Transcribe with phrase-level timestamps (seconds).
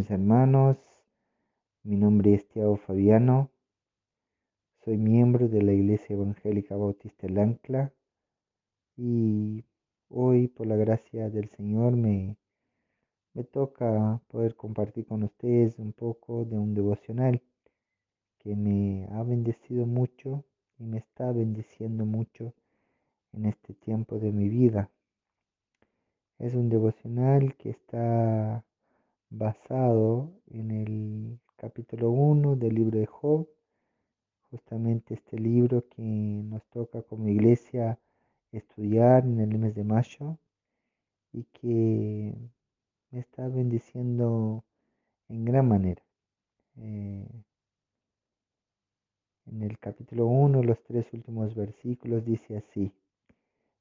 [0.00, 0.78] Mis hermanos,
[1.82, 3.50] mi nombre es Tiago Fabiano,
[4.82, 7.92] soy miembro de la Iglesia Evangélica Bautista del Ancla.
[8.96, 9.62] Y
[10.08, 12.38] hoy por la gracia del Señor me,
[13.34, 17.42] me toca poder compartir con ustedes un poco de un devocional
[18.38, 20.46] que me ha bendecido mucho
[20.78, 22.54] y me está bendiciendo mucho
[23.34, 24.90] en este tiempo de mi vida.
[26.38, 28.64] Es un devocional que está
[29.30, 33.48] basado en el capítulo 1 del libro de Job,
[34.50, 37.98] justamente este libro que nos toca como iglesia
[38.52, 40.36] estudiar en el mes de mayo
[41.32, 42.34] y que
[43.10, 44.64] me está bendiciendo
[45.28, 46.02] en gran manera.
[46.76, 47.28] Eh,
[49.46, 52.92] en el capítulo 1, los tres últimos versículos dice así,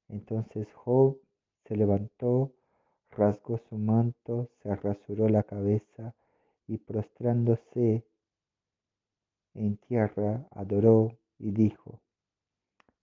[0.09, 1.17] entonces Job
[1.65, 2.51] se levantó,
[3.11, 6.15] rasgó su manto, se rasuró la cabeza
[6.67, 8.03] y prostrándose
[9.53, 11.99] en tierra adoró y dijo,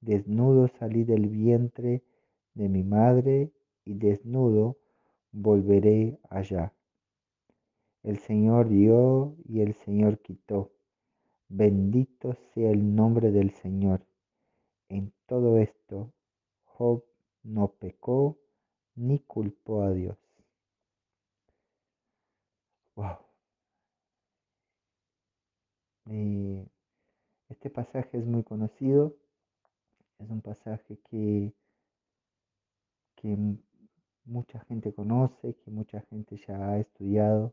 [0.01, 2.03] desnudo salí del vientre
[2.55, 3.51] de mi madre
[3.85, 4.77] y desnudo
[5.33, 6.73] volveré allá.
[8.03, 10.71] El Señor dio y el Señor quitó.
[11.49, 14.07] Bendito sea el nombre del Señor.
[14.89, 16.13] En todo esto,
[16.65, 17.05] Job
[17.43, 18.39] no pecó
[18.97, 20.17] ni culpó a Dios.
[22.97, 23.27] Wow.
[27.49, 29.17] Este pasaje es muy conocido,
[30.19, 31.53] es un pasaje que,
[33.17, 33.37] que
[34.25, 37.53] mucha gente conoce, que mucha gente ya ha estudiado.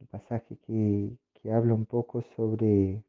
[0.00, 3.02] El pasaje que, que habla un poco sobre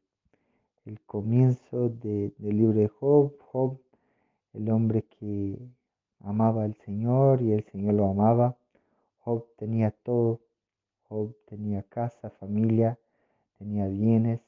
[0.84, 3.38] el comienzo del libro de Job.
[3.40, 3.78] Job,
[4.54, 5.58] el hombre que
[6.26, 8.56] amaba al Señor y el Señor lo amaba.
[9.20, 10.40] Job tenía todo.
[11.08, 12.98] Job tenía casa, familia,
[13.58, 14.40] tenía bienes,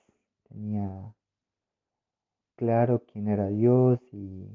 [0.49, 1.15] tenía
[2.56, 4.49] claro quién era Dios y,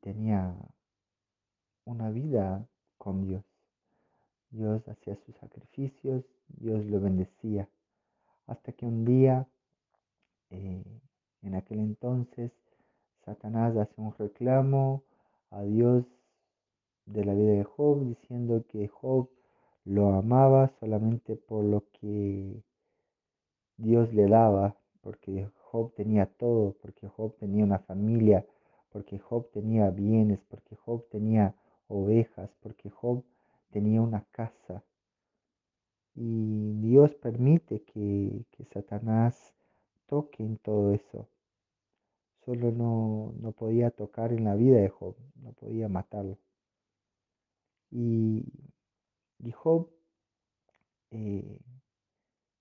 [0.00, 0.54] tenía
[1.84, 2.64] una vida
[2.98, 3.44] con Dios.
[4.50, 7.68] Dios hacía sus sacrificios, Dios lo bendecía.
[8.46, 9.48] Hasta que un día,
[10.50, 10.84] eh,
[11.42, 12.52] en aquel entonces,
[13.26, 15.02] Satanás hace un reclamo
[15.50, 16.04] a Dios
[17.06, 19.28] de la vida de Job, diciendo que Job
[19.84, 22.62] lo amaba solamente por lo que
[23.78, 28.46] Dios le daba, porque Job tenía todo, porque Job tenía una familia,
[28.90, 31.56] porque Job tenía bienes, porque Job tenía
[31.88, 33.24] ovejas, porque Job
[33.70, 34.84] tenía una casa.
[36.14, 39.52] Y Dios permite que, que Satanás
[40.06, 41.28] toque en todo eso.
[42.46, 46.38] Solo no, no podía tocar en la vida de Job, no podía matarlo.
[47.90, 48.44] Y
[49.52, 49.90] Job,
[51.10, 51.58] eh,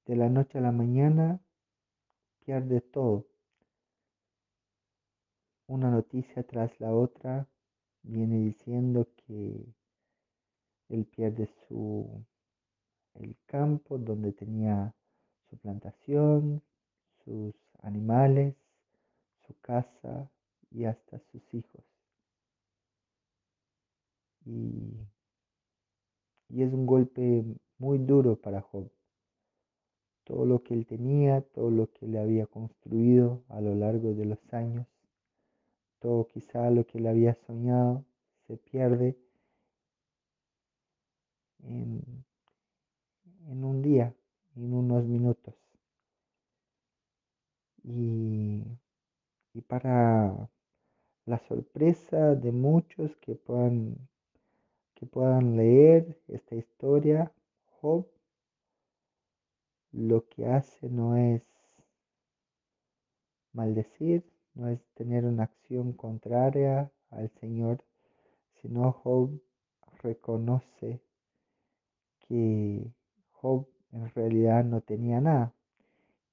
[0.07, 1.39] de la noche a la mañana,
[2.39, 3.27] pierde todo.
[5.67, 7.47] Una noticia tras la otra
[8.01, 9.67] viene diciendo que
[10.89, 12.25] él pierde su
[13.13, 14.95] el campo donde tenía
[15.47, 16.63] su plantación,
[17.23, 17.53] sus
[17.83, 18.64] animales,
[19.47, 20.29] su casa
[20.71, 21.83] y hasta sus hijos.
[24.45, 25.07] Y
[26.49, 27.43] y es un golpe
[27.77, 28.89] muy duro para Job.
[30.23, 34.25] Todo lo que él tenía, todo lo que le había construido a lo largo de
[34.25, 34.87] los años,
[35.99, 38.05] todo quizá lo que él había soñado,
[38.47, 39.17] se pierde
[41.63, 42.25] en,
[43.47, 44.15] en un día,
[44.55, 45.55] en unos minutos.
[47.83, 48.63] Y,
[49.55, 50.49] y para
[51.25, 53.95] la sorpresa de muchos que puedan
[54.95, 57.31] que puedan leer esta historia,
[57.79, 58.05] Job
[59.91, 61.41] lo que hace no es
[63.53, 64.23] maldecir,
[64.53, 67.83] no es tener una acción contraria al Señor,
[68.61, 69.41] sino Job
[70.03, 71.01] reconoce
[72.27, 72.91] que
[73.31, 75.53] Job en realidad no tenía nada,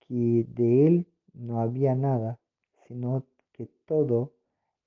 [0.01, 2.39] que de él no había nada,
[2.87, 4.32] sino que todo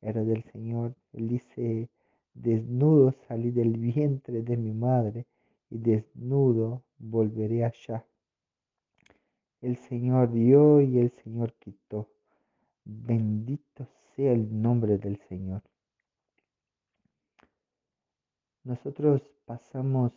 [0.01, 0.95] era del Señor.
[1.13, 1.89] Él dice,
[2.35, 5.25] Desnudo salí del vientre de mi madre
[5.69, 8.05] y desnudo volveré allá.
[9.61, 12.09] El Señor dio y el Señor quitó.
[12.83, 15.63] Bendito sea el nombre del Señor.
[18.63, 20.11] Nosotros pasamos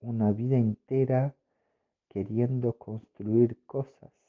[0.00, 1.34] una vida entera
[2.08, 4.19] queriendo construir cosas.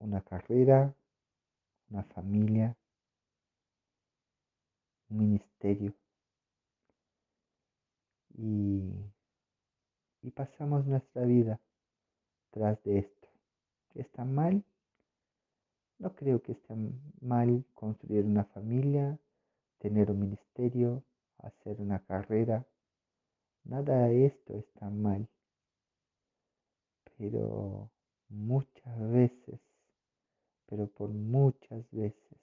[0.00, 0.94] Una carrera,
[1.90, 2.76] una familia,
[5.08, 5.94] ministerio.
[8.40, 9.10] y,
[10.22, 11.60] y pasamos nuestra vida
[12.50, 13.28] tras de esto.
[13.94, 14.64] ¿Está mal?
[15.98, 16.74] No creo que esté
[17.20, 19.18] mal construir una familia,
[19.78, 21.02] tener un ministerio,
[21.38, 22.64] hacer una carrera.
[23.64, 25.28] Nada de esto está mal.
[27.18, 27.90] Pero
[28.30, 29.60] muchas veces,
[30.70, 32.38] pero por muchas veces,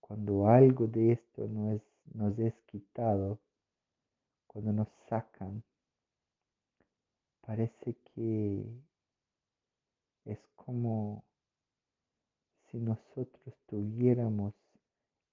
[0.00, 1.82] cuando algo de esto no es,
[2.14, 3.40] nos es quitado,
[4.46, 5.62] cuando nos sacan,
[7.40, 8.64] parece que
[10.24, 11.24] es como
[12.70, 14.54] si nosotros tuviéramos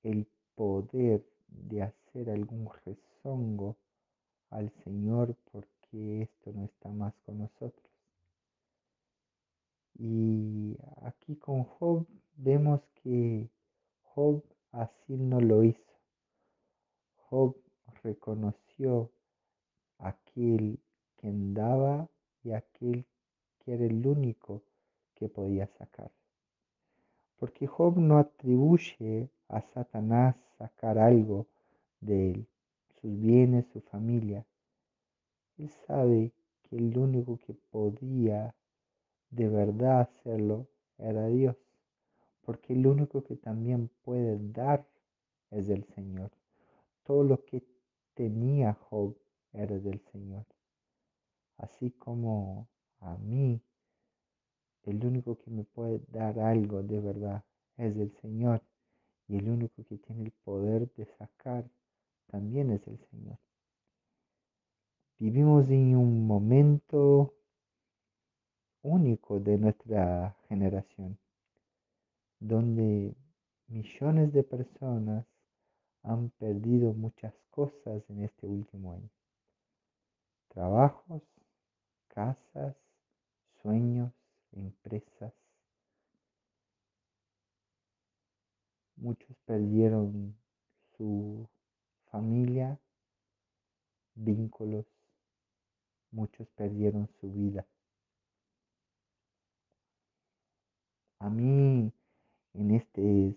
[0.02, 3.78] el poder de hacer algún rezongo
[4.50, 7.95] al Señor porque esto no está más con nosotros.
[9.98, 12.06] Y aquí con Job
[12.36, 13.50] vemos que
[14.04, 15.94] Job así no lo hizo.
[17.30, 17.56] Job
[18.04, 19.12] reconoció
[19.98, 20.80] aquel
[21.18, 22.10] que andaba
[22.44, 23.06] y aquel
[23.60, 24.64] que era el único
[25.16, 26.12] que podía sacar.
[27.38, 31.48] Porque Job no atribuye a Satanás sacar algo
[32.02, 32.48] de él,
[33.02, 34.46] sus bienes, su familia.
[35.58, 36.34] Él sabe
[36.64, 38.54] que el único que podía
[39.36, 40.68] de verdad hacerlo
[40.98, 41.58] era Dios,
[42.46, 44.88] porque el único que también puede dar
[45.52, 46.32] es el Señor.
[47.04, 47.64] Todo lo que
[48.14, 49.16] tenía Job
[49.52, 50.46] era del Señor.
[51.58, 52.68] Así como
[53.00, 53.62] a mí,
[54.84, 57.44] el único que me puede dar algo de verdad
[57.78, 58.62] es el Señor.
[59.28, 61.66] Y el único que tiene el poder de sacar
[62.28, 63.38] también es el Señor.
[65.18, 67.34] Vivimos en un momento
[68.86, 71.18] único de nuestra generación,
[72.40, 73.16] donde
[73.68, 75.26] millones de personas
[76.04, 79.10] han perdido muchas cosas en este último año.
[80.50, 81.24] Trabajos,
[82.10, 82.76] casas,
[83.64, 84.14] sueños,
[84.52, 85.34] empresas.
[88.98, 90.36] Muchos perdieron
[90.96, 91.50] su
[92.12, 92.80] familia,
[94.14, 94.86] vínculos.
[96.12, 97.66] Muchos perdieron su vida.
[101.26, 101.92] A mí
[102.54, 103.36] en, este,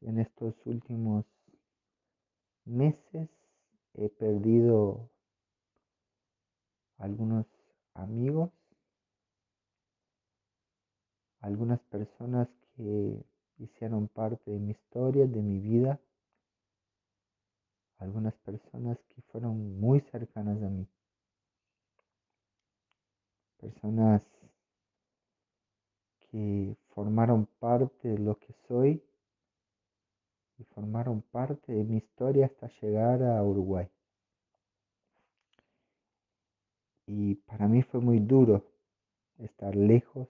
[0.00, 1.26] en estos últimos
[2.64, 3.28] meses
[3.92, 5.10] he perdido
[6.96, 7.44] algunos
[7.92, 8.50] amigos,
[11.42, 13.22] algunas personas que
[13.58, 16.00] hicieron parte de mi historia, de mi vida,
[17.98, 20.88] algunas personas que fueron muy cercanas a mí,
[23.58, 24.22] personas
[26.30, 29.02] que formaron parte de lo que soy
[30.58, 33.88] y formaron parte de mi historia hasta llegar a Uruguay.
[37.06, 38.64] Y para mí fue muy duro
[39.38, 40.28] estar lejos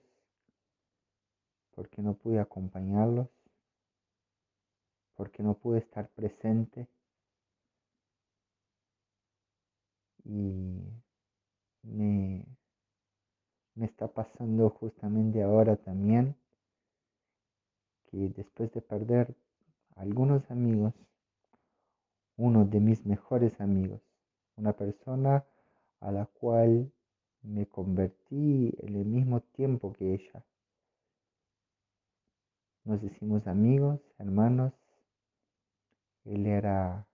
[1.75, 3.27] porque no pude acompañarlos,
[5.15, 6.87] porque no pude estar presente.
[10.23, 10.79] Y
[11.83, 12.45] me,
[13.75, 16.35] me está pasando justamente ahora también
[18.11, 19.33] que después de perder
[19.95, 20.93] algunos amigos,
[22.37, 24.01] uno de mis mejores amigos,
[24.57, 25.45] una persona
[26.01, 26.91] a la cual
[27.43, 30.43] me convertí en el mismo tiempo que ella.
[32.83, 34.73] Nos hicimos amigos, hermanos.
[36.25, 37.07] Él era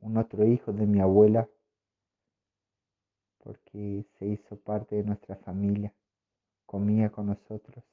[0.00, 1.48] un otro hijo de mi abuela
[3.38, 5.92] porque se hizo parte de nuestra familia,
[6.66, 7.84] comía con nosotros.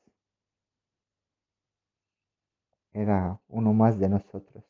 [2.96, 4.64] Era uno más de nosotros.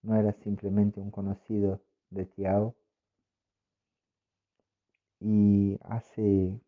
[0.00, 2.74] No era simplemente un conocido de Tiago.
[5.20, 6.58] Y hace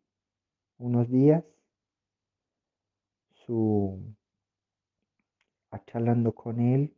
[0.77, 1.43] unos días,
[3.33, 3.99] su,
[5.87, 6.95] charlando con él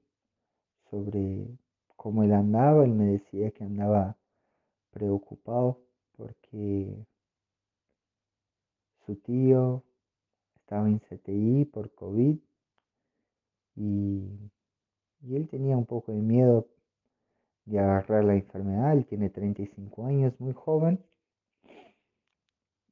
[0.89, 1.57] sobre
[1.95, 4.17] cómo él andaba, él me decía que andaba
[4.91, 5.79] preocupado
[6.17, 7.07] porque
[9.05, 9.85] su tío
[10.57, 12.39] estaba en CTI por COVID
[13.77, 14.51] y,
[15.29, 16.67] él tenía un poco de miedo
[17.65, 18.93] de agarrar la enfermedad.
[18.93, 20.99] Él tiene 35 años, muy joven.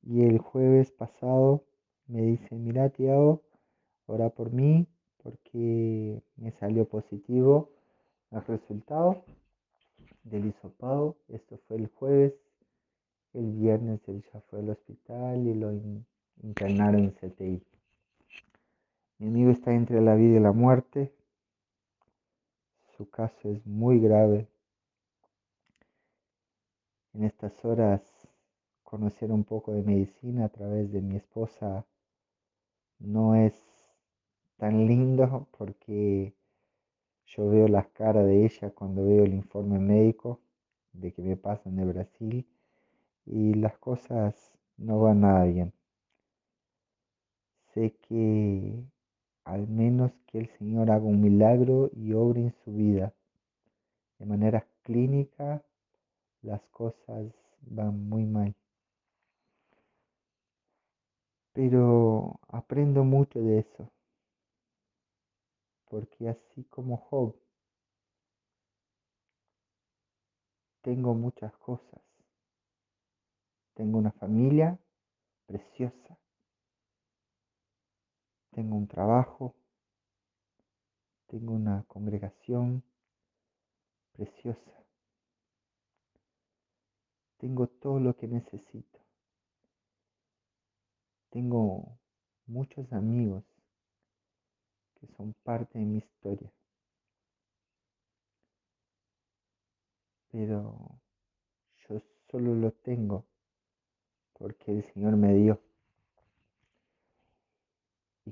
[0.04, 1.64] Y el jueves pasado
[2.08, 3.42] me dice, mira Tiago,
[4.06, 4.88] ora por mí
[5.24, 7.72] porque me salió positivo
[8.32, 9.24] el resultado
[10.24, 11.16] del hisopado.
[11.30, 12.34] Esto fue el jueves.
[13.34, 15.72] El viernes él ya fue al hospital y lo
[16.44, 17.75] internaron en CTI.
[19.18, 21.14] Mi amigo está entre la vida y la muerte.
[22.98, 24.48] Su caso es muy grave
[27.16, 28.02] en estas horas
[28.84, 31.86] conocer un poco de medicina a través de mi esposa
[33.00, 33.54] no es
[34.58, 36.34] tan lindo porque
[37.28, 40.42] yo veo las caras de ella cuando veo el informe médico
[40.94, 42.46] de que me pasan de Brasil
[43.26, 45.74] y las cosas no van nada bien.
[47.74, 48.84] Sé que
[49.46, 53.14] al menos que el Señor haga un milagro y obre en su vida.
[54.20, 55.64] De manera clínica,
[56.42, 57.28] las cosas
[57.62, 58.56] van muy mal.
[61.54, 63.90] Pero aprendo mucho de eso,
[65.90, 67.36] porque así como Job,
[70.82, 72.02] tengo muchas cosas.
[73.76, 74.78] Tengo una familia
[75.46, 76.18] preciosa.
[78.56, 79.54] Tengo un trabajo.
[81.28, 82.84] Tengo una congregación
[84.14, 84.72] preciosa.
[87.38, 89.00] Tengo todo lo que necesito.
[91.32, 92.00] Tengo
[92.48, 93.44] muchos amigos
[95.02, 96.50] que son parte de mi historia.
[100.32, 101.02] Pero
[101.90, 103.26] yo solo lo tengo
[104.32, 105.60] porque el Señor me dio.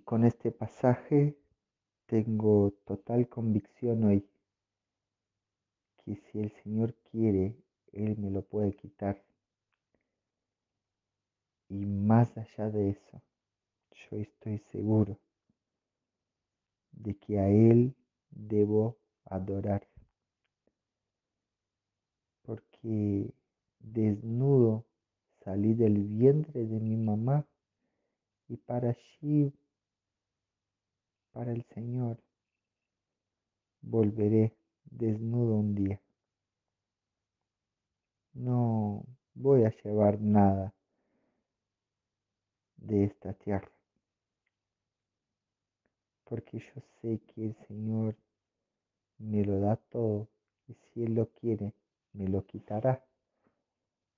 [0.06, 1.38] Con este pasaje
[2.08, 4.28] tengo total convicción hoy
[6.04, 7.56] que si el Señor quiere,
[7.94, 9.24] Él me lo puede quitar.
[11.70, 13.22] Y más allá de eso,
[13.92, 15.18] yo estoy seguro
[16.92, 17.96] de que a Él
[18.30, 19.88] debo adorar.
[22.42, 23.34] Porque
[23.80, 24.86] desnudo
[25.46, 27.46] salí del vientre de mi mamá
[28.50, 29.54] y para allí,
[31.34, 32.18] para el Señor,
[33.82, 36.00] volveré desnudo un día.
[38.34, 40.74] No voy a llevar nada
[42.78, 43.72] de esta tierra,
[46.24, 48.16] porque yo sé que el Señor
[49.18, 50.28] me lo da todo
[50.68, 51.74] y si Él lo quiere,
[52.14, 53.04] me lo quitará.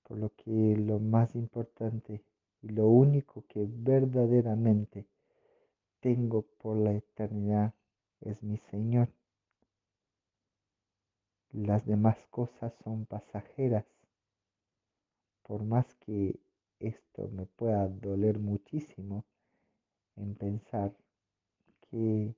[0.04, 2.22] Por lo que lo más importante
[2.62, 5.08] y lo único que verdaderamente
[6.06, 7.74] tengo por la eternidad
[8.22, 9.10] es mi Señor.
[11.52, 13.88] Las demás cosas son pasajeras.
[15.42, 16.40] Por más que
[16.78, 19.26] esto me pueda doler muchísimo
[20.16, 20.96] en pensar
[21.90, 22.36] que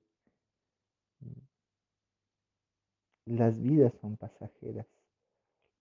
[3.26, 4.86] las vidas son pasajeras.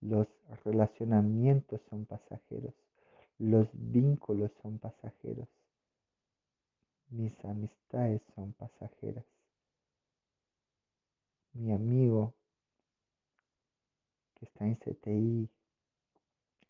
[0.02, 0.28] Los
[0.66, 2.74] relacionamientos son pasajeros.
[3.40, 5.48] Los vínculos son pasajeros.
[7.10, 9.26] Mis amistades son pasajeras.
[11.54, 12.34] Mi amigo
[14.36, 15.50] que está en CTI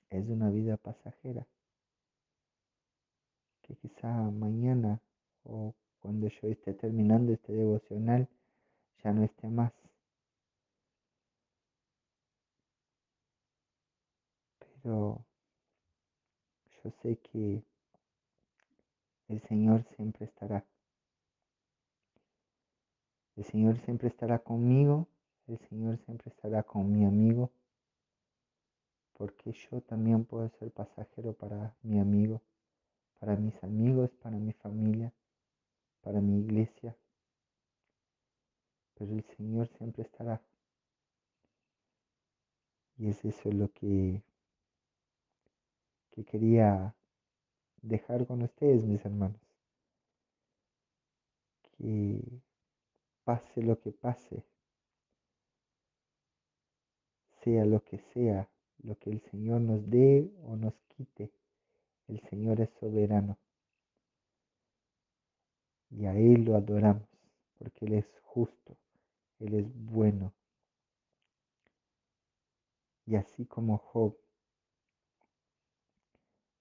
[0.09, 1.47] es una vida pasajera.
[3.63, 5.01] Que quizá mañana
[5.43, 8.27] o cuando yo esté terminando este devocional
[9.03, 9.73] ya no esté más.
[16.83, 17.61] yo sé que
[19.27, 20.65] el Señor siempre estará.
[23.35, 25.07] El Señor siempre estará conmigo,
[25.47, 27.51] el Señor siempre estará con mi amigo,
[29.13, 32.41] porque yo también puedo ser pasajero para mi amigo,
[33.19, 35.13] para mis amigos, para mi familia,
[36.01, 36.95] para mi iglesia.
[38.95, 40.41] Pero el Señor siempre estará.
[42.97, 44.23] Y es eso lo que
[46.17, 46.95] que quería
[47.87, 49.39] dejar con ustedes, mis hermanos.
[51.77, 52.21] Que
[53.23, 54.43] pase lo que pase,
[57.43, 58.49] sea lo que sea,
[58.83, 61.31] lo que el Señor nos dé o nos quite,
[62.07, 63.37] el Señor es soberano.
[65.89, 67.07] Y a Él lo adoramos,
[67.57, 68.77] porque Él es justo,
[69.39, 70.33] Él es bueno.
[73.05, 74.17] Y así como Job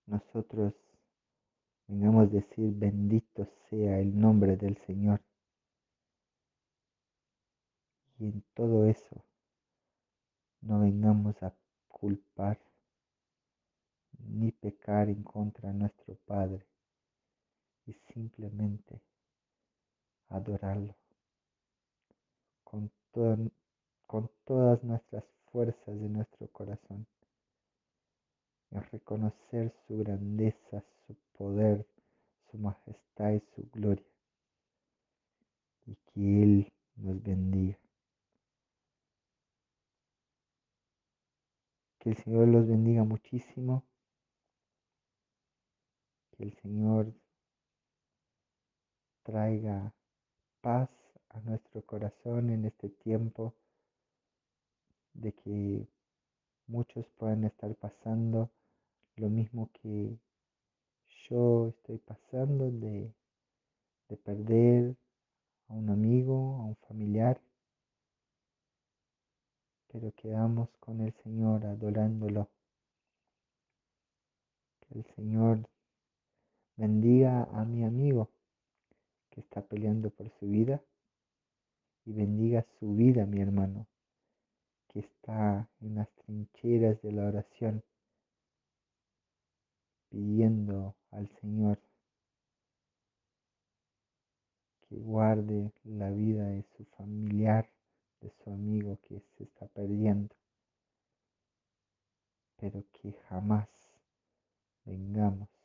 [0.07, 0.75] nosotros
[1.89, 5.21] vengamos a decir bendito sea el nombre del Señor.
[8.19, 9.25] Y en todo eso
[10.63, 11.55] no vengamos a
[11.89, 12.59] culpar
[14.19, 16.67] ni pecar en contra de nuestro Padre
[17.87, 19.01] y simplemente
[20.31, 20.97] adorarlo
[22.65, 22.91] con,
[24.07, 27.07] con todas nuestras fuerzas de nuestro corazón
[28.81, 31.87] reconocer su grandeza, su poder,
[32.51, 34.07] su majestad y su gloria.
[35.87, 37.79] Y que Él nos bendiga.
[41.99, 43.85] Que el Señor los bendiga muchísimo.
[46.33, 47.13] Que el Señor
[49.27, 49.93] traiga
[50.61, 50.89] paz
[51.31, 53.55] a nuestro corazón en este tiempo
[55.15, 55.89] de que
[56.69, 58.51] muchos puedan estar pasando
[59.17, 60.17] lo mismo que
[61.29, 63.13] yo estoy pasando de,
[64.09, 64.95] de perder
[65.67, 67.41] a un amigo, a un familiar,
[69.89, 72.49] pero quedamos con el Señor adorándolo.
[74.83, 75.69] Que el Señor
[76.77, 78.36] bendiga a mi amigo
[79.37, 80.83] que está peleando por su vida.
[82.07, 83.87] Y bendiga su vida, mi hermano,
[84.89, 87.85] que está en las trincheras de la oración
[90.09, 91.79] pidiendo al Señor
[94.89, 97.69] que guarde la vida de su familiar,
[98.23, 100.35] de su amigo que se está perdiendo,
[102.57, 103.69] pero que jamás
[104.87, 105.56] vengamos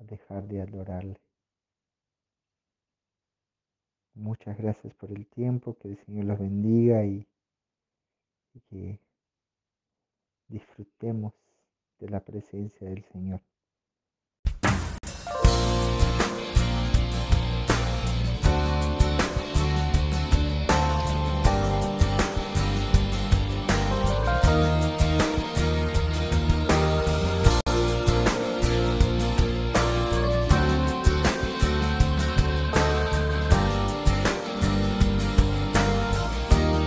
[0.00, 1.20] a dejar de adorarle.
[4.14, 7.26] Muchas gracias por el tiempo, que el Señor los bendiga y,
[8.54, 9.00] y que
[10.48, 11.32] disfrutemos
[11.98, 13.40] de la presencia del Señor.